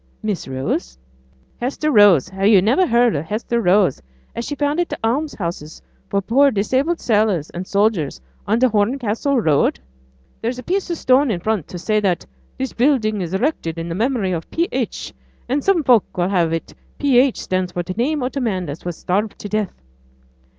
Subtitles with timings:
[0.23, 0.97] 'Miss Rose?'
[1.59, 2.27] 'Hester Rose!
[2.29, 4.01] have yo' niver heared of Hester Rose,
[4.39, 9.39] she as founded t' alms houses for poor disabled sailors and soldiers on t' Horncastle
[9.39, 9.79] road?
[10.41, 12.25] There's a piece o' stone in front to say that
[12.57, 14.67] "This building is erected in memory of P.
[14.71, 15.13] H."
[15.47, 17.19] and some folk will have it P.
[17.19, 17.39] H.
[17.39, 19.83] stands for t' name o' th' man as was starved to death.'